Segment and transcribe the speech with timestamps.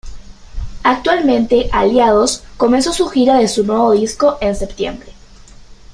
[0.81, 5.11] Actualmente Aliados comenzó su gira de su nuevo disco en septiembre.